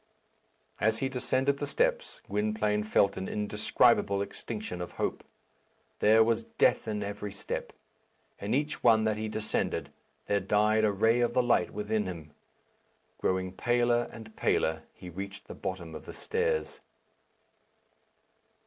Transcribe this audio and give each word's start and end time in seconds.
As 0.79 0.97
he 0.97 1.09
descended 1.09 1.59
the 1.59 1.67
steps, 1.67 2.21
Gwynplaine 2.27 2.83
felt 2.83 3.17
an 3.17 3.27
indescribable 3.27 4.19
extinction 4.23 4.81
of 4.81 4.93
hope. 4.93 5.23
There 5.99 6.23
was 6.23 6.43
death 6.45 6.87
in 6.87 7.03
each 7.03 7.35
step. 7.35 7.71
In 8.39 8.55
each 8.55 8.81
one 8.83 9.03
that 9.03 9.17
he 9.17 9.27
descended 9.27 9.91
there 10.25 10.39
died 10.39 10.85
a 10.85 10.91
ray 10.91 11.19
of 11.21 11.35
the 11.35 11.43
light 11.43 11.69
within 11.69 12.07
him. 12.07 12.31
Growing 13.19 13.51
paler 13.51 14.09
and 14.11 14.35
paler, 14.35 14.81
he 14.95 15.11
reached 15.11 15.47
the 15.47 15.53
bottom 15.53 15.93
of 15.93 16.05
the 16.07 16.13
stairs. 16.13 16.79